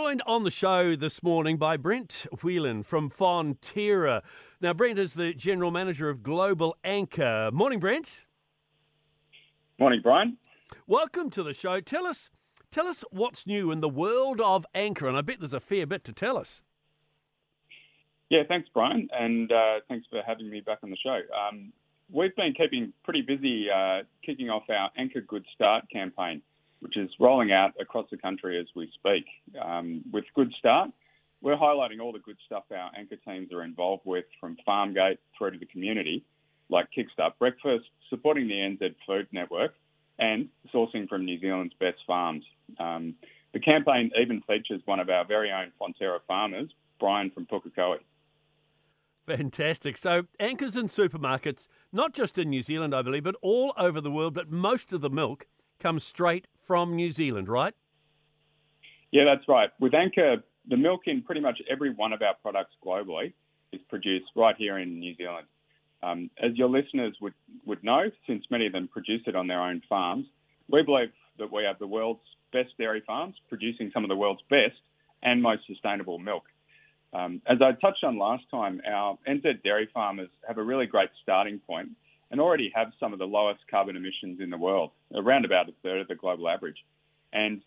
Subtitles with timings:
[0.00, 4.22] joined on the show this morning by Brent Whelan from Fonterra.
[4.58, 7.50] Now, Brent is the General Manager of Global Anchor.
[7.52, 8.24] Morning, Brent.
[9.78, 10.38] Morning, Brian.
[10.86, 11.80] Welcome to the show.
[11.80, 12.30] Tell us,
[12.70, 15.86] tell us what's new in the world of Anchor, and I bet there's a fair
[15.86, 16.62] bit to tell us.
[18.30, 21.20] Yeah, thanks, Brian, and uh, thanks for having me back on the show.
[21.36, 21.74] Um,
[22.10, 26.40] we've been keeping pretty busy uh, kicking off our Anchor Good Start campaign,
[26.80, 29.24] which is rolling out across the country as we speak.
[29.62, 30.90] Um, with Good Start,
[31.42, 35.18] we're highlighting all the good stuff our anchor teams are involved with from farm gate
[35.36, 36.24] through to the community,
[36.68, 39.74] like Kickstart Breakfast, supporting the NZ Food Network,
[40.18, 42.44] and sourcing from New Zealand's best farms.
[42.78, 43.14] Um,
[43.52, 47.98] the campaign even features one of our very own Fonterra farmers, Brian from Pukekohe.
[49.26, 49.96] Fantastic.
[49.96, 54.10] So, anchors in supermarkets, not just in New Zealand, I believe, but all over the
[54.10, 55.46] world, but most of the milk
[55.78, 57.74] comes straight from New Zealand, right?
[59.10, 59.70] Yeah, that's right.
[59.80, 60.36] With Anchor,
[60.68, 63.32] the milk in pretty much every one of our products globally
[63.72, 65.48] is produced right here in New Zealand.
[66.00, 67.34] Um, as your listeners would,
[67.66, 70.26] would know, since many of them produce it on their own farms,
[70.70, 72.20] we believe that we have the world's
[72.52, 74.80] best dairy farms producing some of the world's best
[75.24, 76.44] and most sustainable milk.
[77.12, 81.10] Um, as I touched on last time, our NZ dairy farmers have a really great
[81.20, 81.88] starting point
[82.30, 85.72] and already have some of the lowest carbon emissions in the world, around about a
[85.82, 86.76] third of the global average,
[87.32, 87.62] and,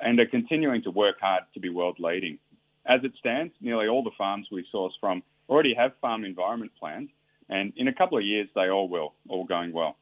[0.00, 2.38] and are continuing to work hard to be world leading.
[2.86, 7.10] As it stands, nearly all the farms we source from already have farm environment plans,
[7.48, 9.96] and in a couple of years they all will, all going well.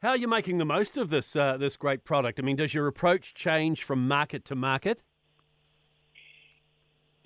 [0.00, 2.38] How are you making the most of this uh, this great product?
[2.38, 5.02] I mean, does your approach change from market to market?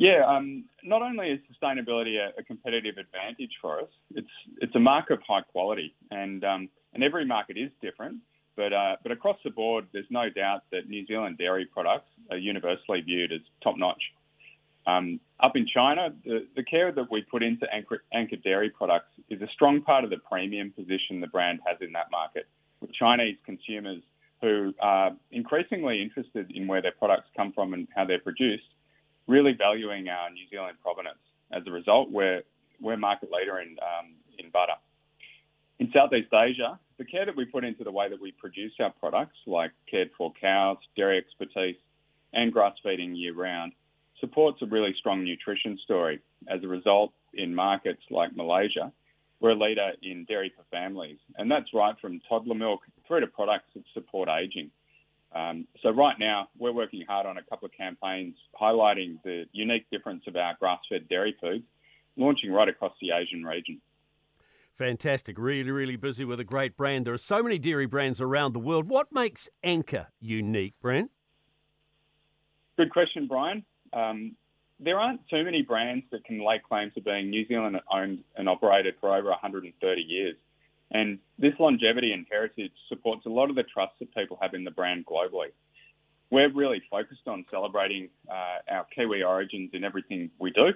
[0.02, 4.26] Yeah, um, not only is sustainability a, a, competitive advantage for us, it's
[4.60, 8.16] it's a mark of high quality, and um, and every market is different.
[8.56, 12.36] But uh, but across the board, there's no doubt that New Zealand dairy products are
[12.36, 14.02] universally viewed as top notch.
[14.88, 19.12] Um, up in China, the, the care that we put into anchor, anchor dairy products
[19.30, 22.48] is a strong part of the premium position the brand has in that market,
[22.80, 24.02] with Chinese consumers
[24.40, 28.64] who are increasingly interested in where their products come from and how they're produced
[29.32, 31.24] really valuing our New Zealand provenance.
[31.50, 32.42] As a result, we're,
[32.80, 34.76] we're market leader in, um, in butter.
[35.78, 38.90] In Southeast Asia, the care that we put into the way that we produce our
[38.90, 41.76] products, like cared for cows, dairy expertise,
[42.34, 43.72] and grass feeding year round,
[44.20, 46.20] supports a really strong nutrition story.
[46.48, 48.92] As a result, in markets like Malaysia,
[49.40, 53.26] we're a leader in dairy for families, and that's right from toddler milk through to
[53.26, 54.70] products that support aging.
[55.34, 59.86] Um, so right now, we're working hard on a couple of campaigns highlighting the unique
[59.90, 61.64] difference of our grass-fed dairy foods,
[62.16, 63.80] launching right across the Asian region.
[64.76, 65.38] Fantastic.
[65.38, 67.06] Really, really busy with a great brand.
[67.06, 68.88] There are so many dairy brands around the world.
[68.88, 71.10] What makes Anchor unique, Brent?
[72.76, 73.64] Good question, Brian.
[73.92, 74.34] Um,
[74.80, 78.48] there aren't too many brands that can lay claim to being New Zealand owned and
[78.48, 80.36] operated for over 130 years.
[80.92, 84.62] And this longevity and heritage supports a lot of the trust that people have in
[84.62, 85.48] the brand globally.
[86.30, 90.72] We're really focused on celebrating uh, our Kiwi origins in everything we do.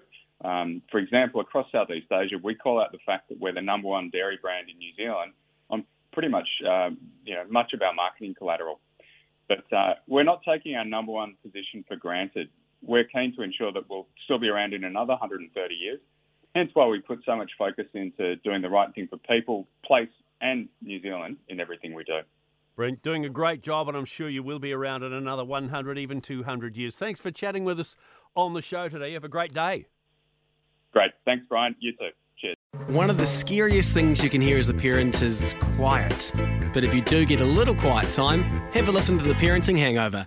[0.46, 3.88] Um, for example, across Southeast Asia, we call out the fact that we're the number
[3.88, 5.32] one dairy brand in New Zealand
[5.70, 8.80] on pretty much um, you know much of our marketing collateral.
[9.48, 12.48] But uh, we're not taking our number one position for granted.
[12.82, 16.00] We're keen to ensure that we'll still be around in another 130 years
[16.56, 20.08] Hence why we put so much focus into doing the right thing for people, place,
[20.40, 22.20] and New Zealand in everything we do.
[22.74, 25.98] Brent, doing a great job, and I'm sure you will be around in another 100,
[25.98, 26.96] even 200 years.
[26.96, 27.94] Thanks for chatting with us
[28.34, 29.12] on the show today.
[29.12, 29.84] Have a great day.
[30.94, 31.10] Great.
[31.26, 31.76] Thanks, Brian.
[31.78, 32.08] You too.
[32.38, 32.56] Cheers.
[32.86, 36.32] One of the scariest things you can hear as a parent is quiet.
[36.72, 39.76] But if you do get a little quiet time, have a listen to The Parenting
[39.76, 40.26] Hangover.